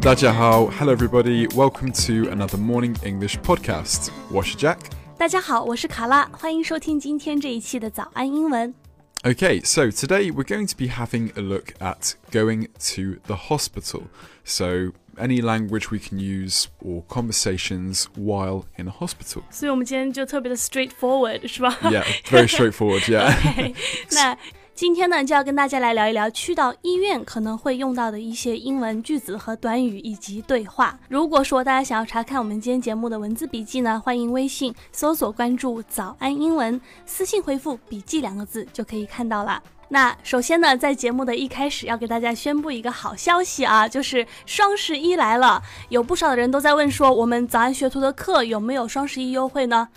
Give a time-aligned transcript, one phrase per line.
[0.00, 1.48] 大家好, hello everybody.
[1.48, 4.10] Welcome to another morning English podcast.
[4.30, 4.78] 我是 Jack.
[5.18, 8.74] 大家好，我是卡拉，欢迎收听今天这一期的早安英文。
[9.22, 14.02] Okay, so today we're going to be having a look at going to the hospital.
[14.44, 19.42] So any language we can use or conversations while in a hospital.
[19.50, 23.00] 所以我们今天就特别的 straightforward，是吧 Yeah, very straightforward.
[23.08, 23.26] Yeah.
[23.26, 23.74] OK，
[24.12, 24.36] 那
[24.81, 30.99] 今天呢，就要跟大家来聊一聊去到医院可能会用到的一些英文句子和短语以及对话。
[31.07, 39.61] 如果说大家想要查看我们今天节目的文字笔记呢，欢迎微信搜索关注“早安英文”，私信回复“笔记”两个字就可以看到了。
[39.89, 49.89] 那首先呢，在节目的一开始要给大家宣布一个好消息啊，就是双十一来了，有不少的人都在问说，我们早安学徒的课有没有双十一优惠呢？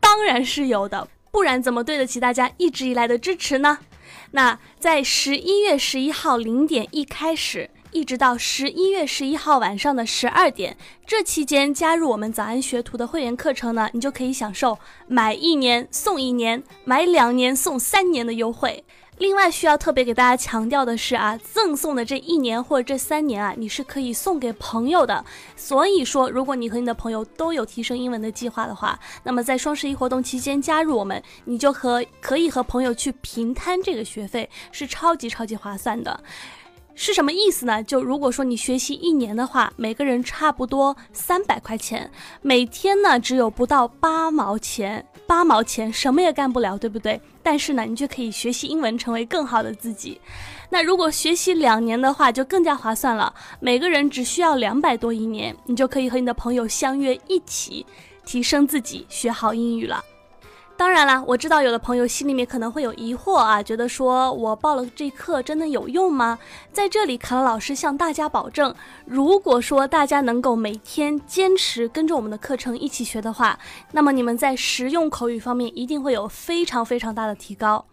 [0.00, 3.76] 当然是有的，不然怎么对得起大家一直以来的支持呢？
[4.32, 18.84] 那在十一月十一号零点一开始，一直到十一月十一号晚上的十二点，这期间加入我们早安学徒的会员课程呢，你就可以享受买一年送一年，买两年送三年的优惠。
[19.20, 25.22] 另外需要特别给大家强调的是啊，赠送的这一年或者这三年啊，你是可以送给朋友的。
[25.54, 36.18] 所以说，如果你和你的朋友都有提升英文的计划的话，那么在双十一活动期间加入我们，你就和可以和朋友去平摊这个学费，是超级超级划算的。
[36.94, 37.82] 是什么意思呢？
[37.82, 47.20] 就如果说你学习一年的话，每个人差不多三百块钱，每天呢只有不到八毛钱，八毛钱什么也干不了，对不对？
[47.42, 50.20] 但是呢，你却可以学习英文，成为更好的自己。
[50.68, 57.84] 那如果学习两年的话，就更加划算了，每个人只需要两百多一年，你就可以和你的朋友相约一起
[58.24, 60.04] 提升自己，学好英语了。
[60.80, 66.38] 当然啦，我知道有的朋友心里面可能会有疑惑啊，觉得说我报了这课真的有用吗？
[66.72, 73.58] 在这里，卡拉老师向大家保证，如果说大家能够每天坚持跟着我们的课程一起学的话，
[73.92, 77.84] 那么你们在实用口语方面一定会有非常非常大的提高。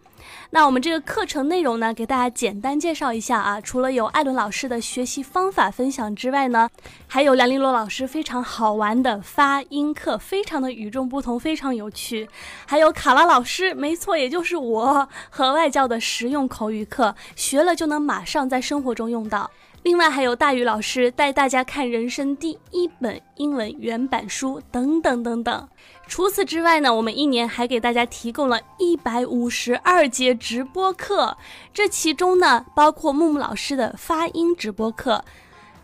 [0.50, 3.60] 那我们这个课程内容呢，给大家简单介绍一下啊。
[3.60, 6.70] 除了有艾伦老师的学习方法分享之外呢，
[7.06, 12.26] 还有梁丽罗老师非常好玩的发音课，非常的与众不同，非常有趣。
[12.66, 19.50] 还有卡拉老师，没错，也就是我和外教的实用口语课，学了就能马上在生活中用到。
[19.84, 25.68] 另外还有大宇老师带大家看人生第一本英文原版书，等等等等。
[26.08, 31.36] 除此之外呢，我们一年还给大家提供了一百五十二节直播课，
[31.74, 35.24] 这其中呢包括木木老师的发音直播课。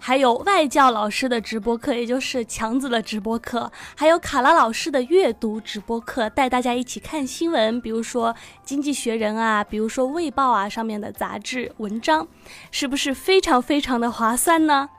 [0.07, 12.29] 还有外教老师的直播课，也就是强子的直播课，还有卡拉老师的阅读直播课，带大家一起看新闻，比如说《经济学人》啊，比如说《卫报》啊上面的杂志文章，
[12.71, 14.91] 是不是非常非常的划算呢？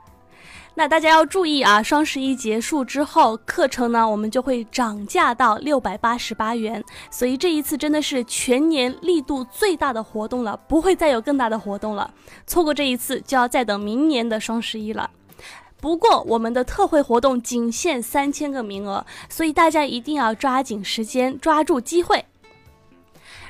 [0.78, 12.12] 那大家要注意啊，双十一结束之后，课程呢我们就会涨价到六百八十八元，所以这一次真的是全年力度最大的活动了，不会再有更大的活动了。
[12.46, 15.08] 错过这一次，就要再等明年的双十一了。
[15.80, 22.22] 不过我们的特惠活动仅限三千个名额，所以大家一定要抓紧时间，抓住机会。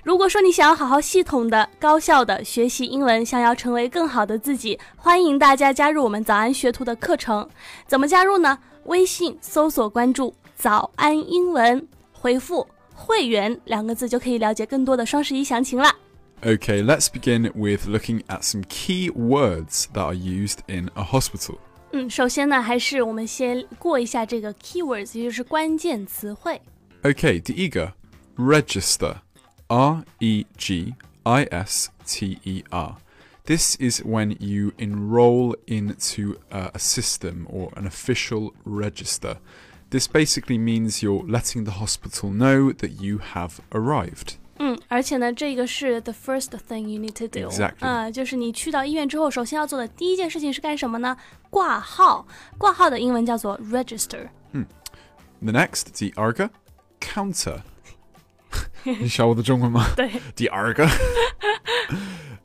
[0.06, 7.48] 如果说你想要好好系统的、高效的学习英文，想要成为更好的自己，欢迎大家加入我们早安学徒的课程。
[7.88, 8.58] 怎么加入呢？
[8.86, 15.96] 微信搜索关注“早安英文”，回复“会员”两个字就可以了解更多的双十一详情啦。
[16.42, 21.58] Okay, let's begin with looking at some key words that are used in a hospital.
[21.92, 26.60] 嗯，首先呢，还是我们先过一下这个 keywords，也就是关键词汇。
[27.04, 27.94] Okay, 第一个
[28.38, 29.18] register.
[29.70, 32.98] R E G I S T E R.
[33.46, 39.38] This is when you enroll into uh, a system or an official register.
[39.90, 44.36] This basically means you're letting the hospital know that you have arrived.
[44.60, 47.50] 嗯，而且呢，这个是 the first thing you need to do。
[47.50, 51.18] Exactly 啊、就是你去到医院之后，首先要做的第一件事情是干什么呢？
[51.50, 52.28] 挂号。
[52.58, 54.30] 挂号的英文叫做 register。
[55.42, 56.52] The next, 第二个
[57.00, 57.62] counter.
[58.86, 59.86] 你 晓得中文吗？
[59.96, 60.88] 对，第二个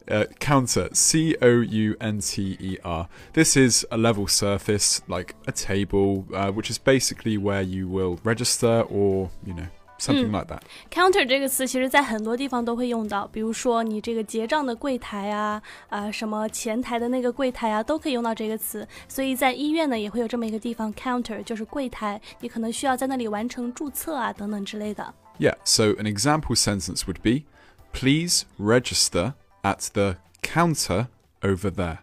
[0.06, 3.08] uh, counter C O U N T E R.
[3.32, 8.18] This is a level surface like a table, uh, which is basically where you will
[8.22, 9.66] register or you know
[9.98, 10.60] something like that.
[10.90, 18.86] counter 这个词其实在很多地方都会用到，比如说你这个结账的柜台啊，啊、什么前台的那个柜台啊，都可以用到这个词。
[19.08, 25.14] 所以在医院呢，也会有这么一个地方 counter，就是柜台，你可能需要在那里完成注册啊等等之类的。
[25.40, 25.54] Yeah.
[25.64, 27.44] So an example sentence would be,
[27.92, 31.08] "Please register at the counter
[31.42, 31.98] over there."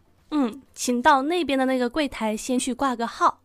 [0.75, 3.41] 请到那边的那个柜台先去挂个号。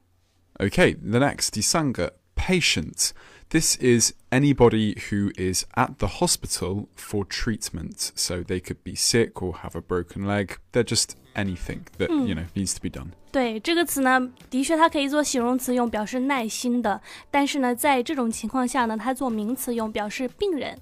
[0.54, 3.10] Okay, the next, 第三个, patient.
[3.52, 8.10] This is anybody who is at the hospital for treatment.
[8.14, 10.58] So they could be sick or have a broken leg.
[10.72, 13.12] They're just anything that, you know, needs to be done.
[13.32, 17.00] 对这个词呢，的确它可以做形容词用，表示耐心的。
[17.30, 20.78] 但是呢，在这种情况下呢，它做名词用，表示病人。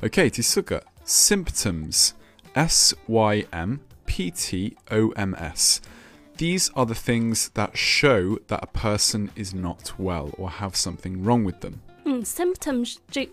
[0.00, 2.10] Okay, 第四个, symptoms.
[2.54, 5.80] S Y M P T O M S.
[6.36, 11.22] These are the things that show that a person is not well or have something
[11.22, 11.74] wrong with them.
[12.04, 13.30] 嗯， symptoms 这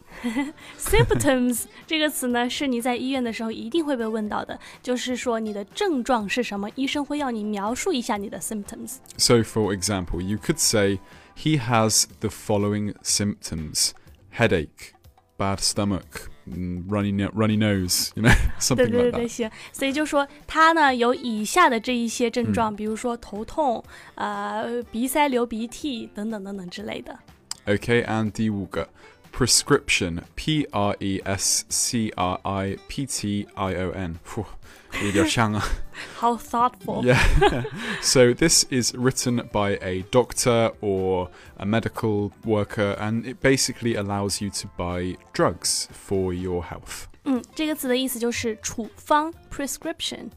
[0.78, 8.98] symptoms 这个词呢，是你在医院的时候一定会被问到的，就是说你的症状是什么，医生会要你描述一下你的 symptoms。
[9.18, 11.00] So, for example, you could say,
[11.36, 13.94] He has the following symptoms
[14.32, 14.94] headache,
[15.38, 19.29] bad stomach, mm, runny, runny nose, you know, 对 something 对 like 对对，that.
[19.29, 19.51] 行。
[19.73, 23.83] 所以就说他呢有以下的这一些症状，比如说头痛、
[24.15, 27.19] 呃鼻塞、流鼻涕等等等等之类的。
[27.67, 28.87] Okay, and the Wuga.
[29.34, 34.20] Prescription, P R E S C R I P T I O N.
[34.26, 34.46] Phew,
[35.06, 35.64] 有点像啊。
[36.20, 37.04] How thoughtful！
[37.04, 37.64] Yeah.
[38.02, 44.42] so this is written by a doctor or a medical worker, and it basically allows
[44.42, 47.06] you to buy drugs for your health.
[47.24, 50.32] 嗯，这个词的意思就是处方 （prescription）。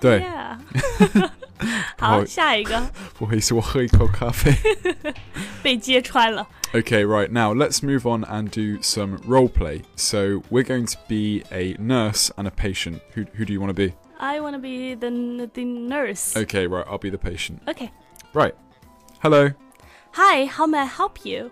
[0.00, 0.58] 对， Yeah
[1.96, 4.52] 不好好，下一个不好意思，我喝一口咖啡。
[5.62, 6.46] 被揭穿了。
[6.72, 9.82] Okay, right now let's move on and do some role play.
[9.94, 13.00] So we're going to be a nurse and a patient.
[13.14, 13.94] Who, who do you want to be?
[14.18, 15.10] I wanna be the
[15.52, 16.36] the nurse.
[16.36, 17.62] Okay, right, I'll be the patient.
[17.68, 17.90] Okay.
[18.32, 18.54] Right.
[19.20, 19.50] Hello.
[20.12, 21.50] Hi, how may I help you?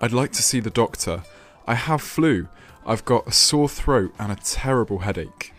[0.00, 1.22] I'd like to see the doctor.
[1.66, 2.48] I have flu.
[2.86, 5.49] I've got a sore throat and a terrible headache.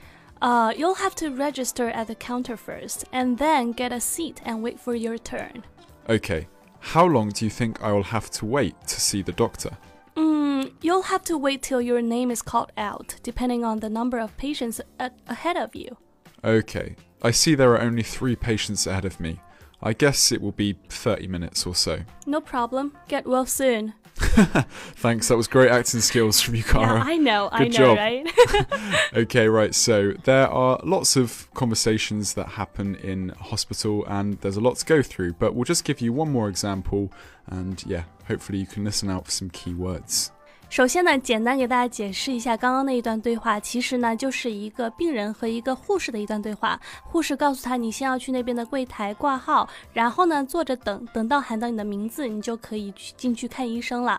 [0.43, 4.61] Uh, you'll have to register at the counter first, and then get a seat and
[4.61, 5.63] wait for your turn.
[6.09, 6.49] Okay.
[6.81, 9.79] How long do you think I will have to wait to see the doctor?
[10.17, 14.19] Mm, you'll have to wait till your name is called out, depending on the number
[14.19, 14.81] of patients
[15.29, 15.97] ahead of you.
[16.43, 16.97] Okay.
[17.23, 19.41] I see there are only three patients ahead of me.
[19.81, 22.01] I guess it will be 30 minutes or so.
[22.27, 22.97] No problem.
[23.07, 23.95] Get well soon.
[24.17, 26.99] Thanks, that was great acting skills from you, Cara.
[26.99, 27.99] Yeah, I know, I Good know, job.
[27.99, 29.09] right?
[29.15, 29.75] Okay, right.
[29.75, 34.87] So there are lots of conversations that happen in hospital, and there's a lot to
[34.87, 35.35] go through.
[35.35, 37.13] But we'll just give you one more example,
[37.47, 40.31] and yeah, hopefully you can listen out for some key words.
[40.73, 46.81] 首先呢，简单给大家解释一下刚刚那一段对话，其实呢就是一个病人和一个护士的一段对话。
[47.03, 54.19] 护士告诉他，你先要去那边的柜台挂号，然后呢坐着等，等到喊到你的名字，你就可以去进去看医生了。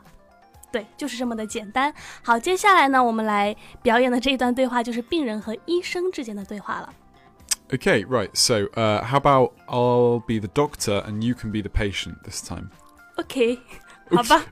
[0.71, 1.91] 对，就是这么的简单。
[2.21, 6.93] 好，接下来呢，我们来表演的这一段对话就是病人和医生之间的对话了。
[7.69, 8.29] Okay, right.
[8.35, 12.47] So uh, how about I'll be the doctor and you can be the patient this
[12.47, 12.69] time?
[13.15, 13.57] OK，
[14.15, 14.45] 好吧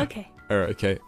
[0.00, 0.24] Okay.
[0.50, 0.98] Alright, okay.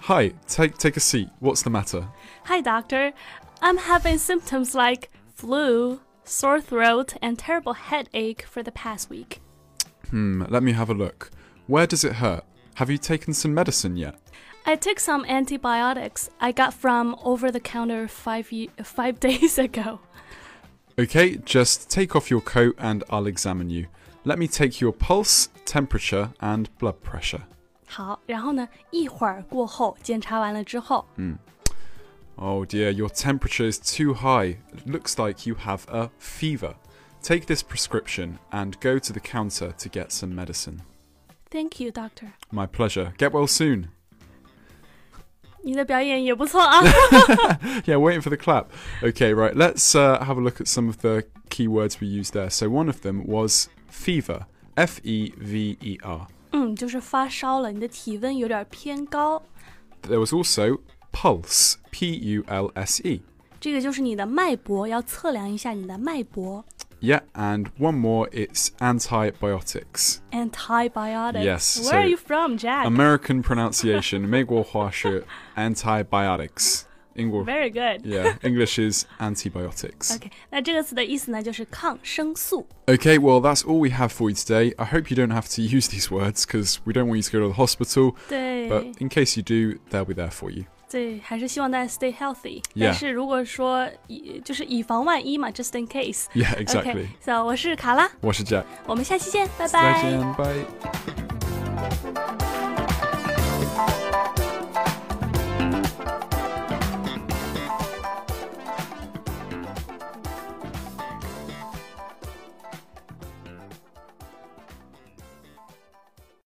[0.00, 1.28] Hi, take take a seat.
[1.40, 2.08] What's the matter?
[2.44, 3.12] Hi, doctor.
[3.60, 9.40] I'm having symptoms like flu, sore throat, and terrible headache for the past week.
[10.10, 11.30] Hmm, let me have a look.
[11.66, 12.44] Where does it hurt?
[12.76, 14.14] Have you taken some medicine yet?
[14.64, 18.50] I took some antibiotics I got from over the counter five
[18.82, 20.00] five days ago.
[20.98, 23.86] Okay, just take off your coat and I'll examine you.
[24.24, 27.44] Let me take your pulse, temperature, and blood pressure.
[27.87, 31.05] 好，然后呢，一会儿过后检查完了之后，
[32.35, 34.57] Oh dear, your temperature is too high.
[34.73, 36.75] It looks like you have a fever.
[37.21, 40.79] Take this prescription and go to the counter to get some medicine.
[41.51, 42.33] Thank you, doctor.
[42.51, 43.13] My pleasure.
[43.17, 43.89] Get well soon.
[45.61, 46.81] 你的表演也不错啊。
[47.85, 48.65] Yeah, waiting for the clap.
[49.01, 49.53] Okay, right.
[49.53, 52.49] Let's uh, have a look at some of the keywords we used there.
[52.49, 54.47] So one of them was fever.
[54.75, 56.27] F E V E R.
[56.51, 59.41] 嗯，就是发烧了，你的体温有点偏高，
[60.03, 60.79] There was also
[61.11, 61.75] pulse.
[61.91, 63.21] P U L S E.
[63.59, 66.65] 这个就是你的脉搏，要测量一下你的脉搏。
[67.01, 68.29] Yeah, and one more.
[68.29, 70.17] It's antibiotics.
[70.31, 71.43] Antibiotics.
[71.43, 72.85] Yes, Where are so- you from, Jack?
[72.85, 74.21] American pronunciation.
[74.27, 75.25] 美国话是
[75.55, 76.83] antibiotics.
[77.17, 77.45] English.
[77.45, 78.03] Very good.
[78.05, 80.15] Yeah, English is antibiotics.
[80.15, 82.65] OK，那这个词的意思呢，就是抗生素。
[82.87, 84.73] Okay, well, that's all we have for you today.
[84.77, 87.31] I hope you don't have to use these words because we don't want you to
[87.31, 88.15] go to the hospital.
[88.27, 90.65] 对 But in case you do, they'll be there for you.
[90.89, 92.61] 对，还是希望大家 stay healthy。
[92.75, 96.25] Yeah 但是如果说以就是以防万一嘛，just in case。
[96.33, 96.91] Yeah, exactly.
[96.91, 98.65] OK，so 我是卡拉，我是 Jack.
[98.85, 100.03] 我们下期见，拜拜。
[100.03, 100.63] 再见，bye.